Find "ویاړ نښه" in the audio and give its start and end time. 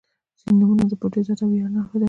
1.51-1.91